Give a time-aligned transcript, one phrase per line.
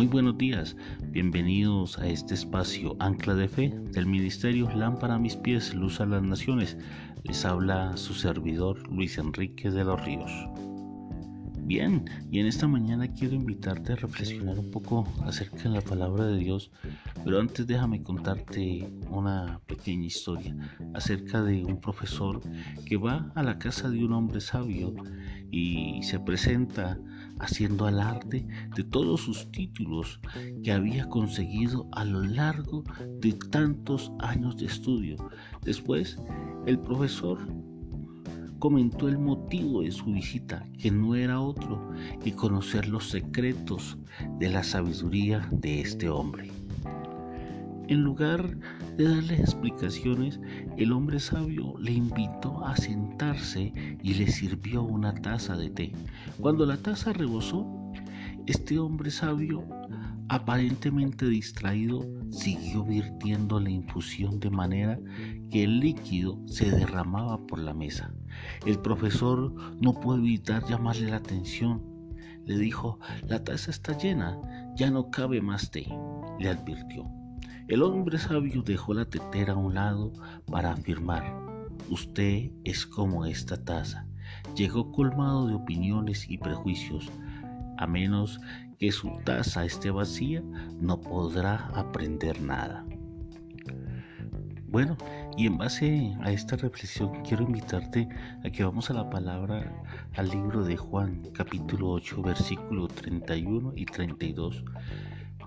[0.00, 5.36] Muy buenos días, bienvenidos a este espacio Ancla de Fe del Ministerio Lámpara a mis
[5.36, 6.78] pies, Luz a las Naciones.
[7.22, 10.32] Les habla su servidor Luis Enrique de los Ríos.
[11.64, 16.24] Bien, y en esta mañana quiero invitarte a reflexionar un poco acerca de la palabra
[16.24, 16.70] de Dios,
[17.22, 20.56] pero antes déjame contarte una pequeña historia
[20.94, 22.40] acerca de un profesor
[22.86, 24.94] que va a la casa de un hombre sabio
[25.50, 26.98] y se presenta
[27.40, 30.20] haciendo alarde de todos sus títulos
[30.62, 32.84] que había conseguido a lo largo
[33.20, 35.16] de tantos años de estudio.
[35.62, 36.18] Después,
[36.66, 37.38] el profesor
[38.58, 41.90] comentó el motivo de su visita, que no era otro
[42.22, 43.96] que conocer los secretos
[44.38, 46.50] de la sabiduría de este hombre.
[47.90, 48.56] En lugar
[48.96, 50.38] de darle explicaciones,
[50.76, 55.92] el hombre sabio le invitó a sentarse y le sirvió una taza de té.
[56.38, 57.66] Cuando la taza rebosó,
[58.46, 59.64] este hombre sabio
[60.28, 65.00] aparentemente distraído, siguió virtiendo la infusión de manera
[65.50, 68.14] que el líquido se derramaba por la mesa.
[68.66, 71.82] El profesor no pudo evitar llamarle la atención.
[72.46, 74.38] Le dijo, la taza está llena,
[74.76, 75.88] ya no cabe más té,
[76.38, 77.19] le advirtió.
[77.70, 80.12] El hombre sabio dejó la tetera a un lado
[80.50, 81.22] para afirmar,
[81.88, 84.08] usted es como esta taza.
[84.56, 87.08] Llegó colmado de opiniones y prejuicios,
[87.78, 88.40] a menos
[88.80, 90.42] que su taza esté vacía,
[90.80, 92.84] no podrá aprender nada.
[94.66, 94.96] Bueno,
[95.36, 98.08] y en base a esta reflexión quiero invitarte
[98.44, 99.80] a que vamos a la palabra
[100.16, 104.64] al libro de Juan, capítulo 8, versículo 31 y 32.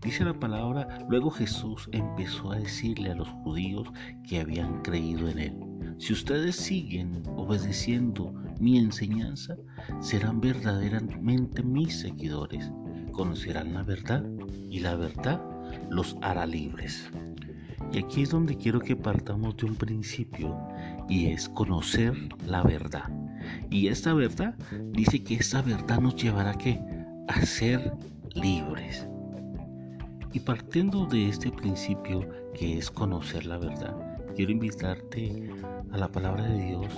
[0.00, 3.88] Dice la palabra, luego Jesús empezó a decirle a los judíos
[4.26, 5.54] que habían creído en él,
[5.98, 9.56] si ustedes siguen obedeciendo mi enseñanza,
[10.00, 12.70] serán verdaderamente mis seguidores
[13.18, 14.24] conocerán la verdad
[14.70, 15.42] y la verdad
[15.90, 17.10] los hará libres.
[17.92, 20.56] Y aquí es donde quiero que partamos de un principio
[21.08, 22.14] y es conocer
[22.46, 23.10] la verdad.
[23.70, 24.54] Y esta verdad
[24.92, 27.92] dice que esta verdad nos llevará a, a ser
[28.34, 29.08] libres.
[30.32, 33.96] Y partiendo de este principio que es conocer la verdad,
[34.36, 35.50] quiero invitarte
[35.90, 36.92] a la palabra de Dios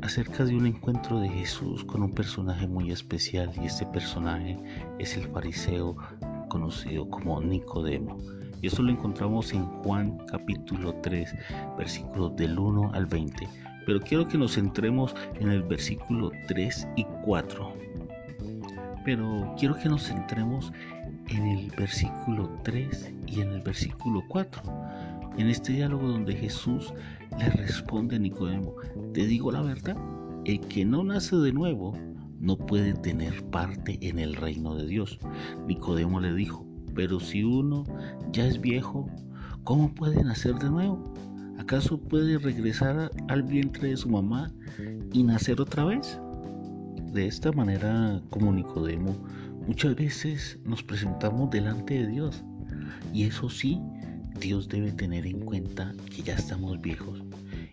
[0.00, 4.58] acerca de un encuentro de Jesús con un personaje muy especial y este personaje
[4.98, 5.96] es el fariseo
[6.48, 8.18] conocido como Nicodemo.
[8.62, 11.34] Y esto lo encontramos en Juan capítulo 3,
[11.76, 13.48] versículos del 1 al 20.
[13.84, 17.72] Pero quiero que nos centremos en el versículo 3 y 4.
[19.04, 20.72] Pero quiero que nos centremos
[21.32, 24.62] en el versículo 3 y en el versículo 4
[25.38, 26.92] en este diálogo donde Jesús
[27.38, 28.74] le responde a Nicodemo,
[29.14, 29.96] te digo la verdad,
[30.44, 31.96] el que no nace de nuevo
[32.38, 35.18] no puede tener parte en el reino de Dios.
[35.66, 37.84] Nicodemo le dijo, pero si uno
[38.32, 39.08] ya es viejo,
[39.64, 41.14] ¿cómo puede nacer de nuevo?
[41.58, 44.52] ¿Acaso puede regresar al vientre de su mamá
[45.12, 46.20] y nacer otra vez?
[47.12, 49.16] De esta manera, como Nicodemo,
[49.66, 52.42] muchas veces nos presentamos delante de Dios.
[53.12, 53.80] Y eso sí,
[54.38, 57.22] Dios debe tener en cuenta que ya estamos viejos.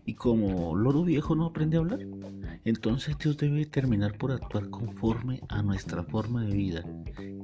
[0.05, 1.99] Y como loro viejo no aprende a hablar,
[2.65, 6.83] entonces Dios debe terminar por actuar conforme a nuestra forma de vida,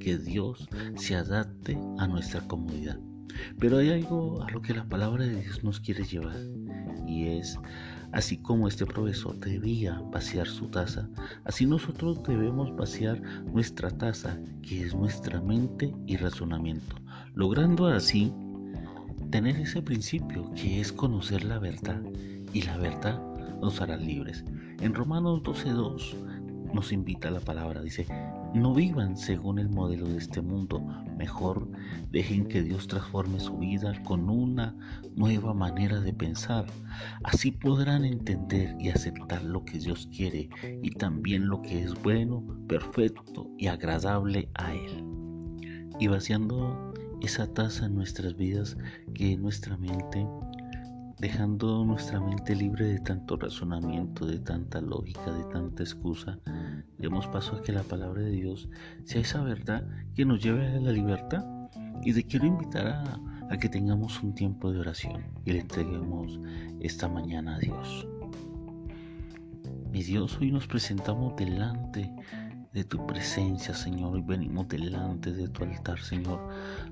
[0.00, 2.98] que Dios se adapte a nuestra comodidad.
[3.58, 6.36] Pero hay algo a lo que la palabra de Dios nos quiere llevar,
[7.06, 7.58] y es,
[8.16, 11.06] así como este profesor debía vaciar su taza,
[11.44, 13.20] así nosotros debemos vaciar
[13.52, 16.96] nuestra taza, que es nuestra mente y razonamiento,
[17.34, 18.32] logrando así
[19.30, 22.00] tener ese principio que es conocer la verdad
[22.54, 23.20] y la verdad
[23.60, 24.46] nos hará libres.
[24.80, 28.06] En Romanos 12.2 nos invita la palabra, dice,
[28.56, 30.80] no vivan según el modelo de este mundo,
[31.16, 31.68] mejor
[32.10, 34.74] dejen que Dios transforme su vida con una
[35.14, 36.66] nueva manera de pensar.
[37.22, 40.48] Así podrán entender y aceptar lo que Dios quiere
[40.82, 45.04] y también lo que es bueno, perfecto y agradable a Él.
[46.00, 48.76] Y vaciando esa taza en nuestras vidas
[49.14, 50.26] que nuestra mente,
[51.18, 56.38] dejando nuestra mente libre de tanto razonamiento, de tanta lógica, de tanta excusa,
[56.98, 58.68] demos paso a que la palabra de Dios
[59.04, 61.44] sea esa verdad que nos lleve a la libertad.
[62.04, 63.20] Y te quiero invitar a,
[63.50, 66.38] a que tengamos un tiempo de oración y le entreguemos
[66.80, 68.06] esta mañana a Dios.
[69.90, 72.12] Mi Dios, hoy nos presentamos delante
[72.76, 76.46] de tu presencia, Señor, y venimos delante de tu altar, Señor,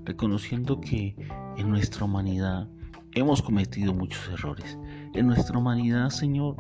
[0.05, 1.15] reconociendo que
[1.59, 2.67] en nuestra humanidad
[3.13, 4.79] hemos cometido muchos errores.
[5.13, 6.57] En nuestra humanidad, Señor,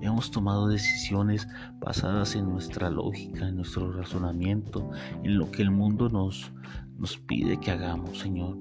[0.00, 1.48] hemos tomado decisiones
[1.80, 4.90] basadas en nuestra lógica, en nuestro razonamiento,
[5.22, 6.52] en lo que el mundo nos,
[6.98, 8.58] nos pide que hagamos, Señor.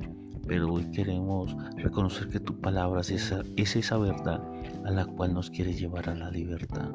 [0.47, 4.41] Pero hoy queremos reconocer que tu palabra es esa, es esa verdad
[4.85, 6.89] a la cual nos quiere llevar a la libertad.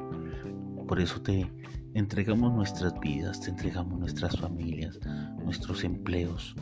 [0.87, 1.49] Por eso te
[1.93, 4.99] entregamos nuestras vidas, te entregamos nuestras familias,
[5.43, 6.55] nuestros empleos,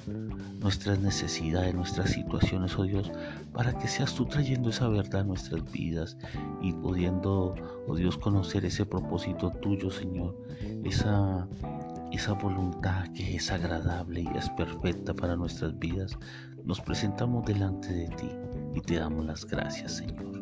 [0.59, 3.11] nuestras necesidades, nuestras situaciones, oh Dios,
[3.53, 6.17] para que seas tú trayendo esa verdad a nuestras vidas
[6.61, 7.55] y pudiendo,
[7.87, 10.37] oh Dios, conocer ese propósito tuyo, Señor,
[10.83, 11.47] esa,
[12.11, 16.17] esa voluntad que es agradable y es perfecta para nuestras vidas.
[16.65, 18.29] Nos presentamos delante de ti
[18.75, 20.40] y te damos las gracias, Señor.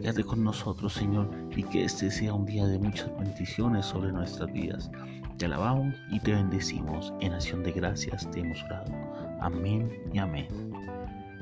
[0.00, 4.50] Quédate con nosotros, Señor, y que este sea un día de muchas bendiciones sobre nuestras
[4.50, 4.90] vidas.
[5.36, 7.12] Te alabamos y te bendecimos.
[7.20, 8.90] En acción de gracias te hemos orado.
[9.40, 10.48] Amén y amén.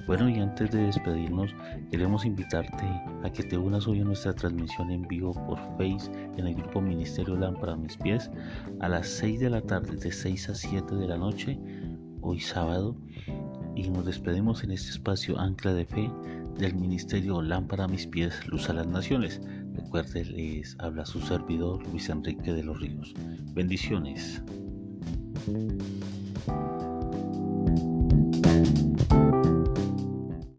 [0.08, 1.54] Bueno, y antes de despedirnos,
[1.90, 2.84] queremos invitarte
[3.22, 6.80] a que te unas hoy a nuestra transmisión en vivo por Face en el grupo
[6.80, 8.28] Ministerio Lámpara mis pies
[8.80, 11.60] a las 6 de la tarde, de 6 a 7 de la noche,
[12.22, 12.96] hoy sábado.
[13.76, 16.10] Y nos despedimos en este espacio Ancla de Fe
[16.58, 19.40] del Ministerio Lámpara a mis pies, Luz a las Naciones.
[19.74, 23.14] Recuerde, les habla su servidor Luis Enrique de los Ríos.
[23.54, 24.42] Bendiciones.